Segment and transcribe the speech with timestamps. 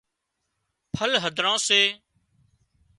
[0.95, 1.81] ڦل هڌران سي